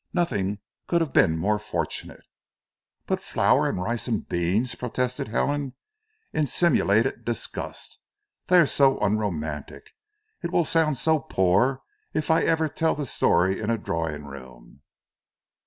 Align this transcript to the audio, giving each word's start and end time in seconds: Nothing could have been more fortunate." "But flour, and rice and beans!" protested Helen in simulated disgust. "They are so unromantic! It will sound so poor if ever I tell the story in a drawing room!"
Nothing 0.13 0.57
could 0.87 0.99
have 1.01 1.13
been 1.13 1.37
more 1.37 1.59
fortunate." 1.59 2.23
"But 3.05 3.21
flour, 3.21 3.69
and 3.69 3.79
rice 3.79 4.07
and 4.07 4.27
beans!" 4.27 4.73
protested 4.73 5.27
Helen 5.27 5.75
in 6.33 6.47
simulated 6.47 7.23
disgust. 7.23 7.99
"They 8.47 8.57
are 8.57 8.65
so 8.65 8.97
unromantic! 8.97 9.91
It 10.41 10.49
will 10.51 10.65
sound 10.65 10.97
so 10.97 11.19
poor 11.19 11.83
if 12.15 12.31
ever 12.31 12.65
I 12.65 12.69
tell 12.69 12.95
the 12.95 13.05
story 13.05 13.59
in 13.61 13.69
a 13.69 13.77
drawing 13.77 14.25
room!" 14.25 14.81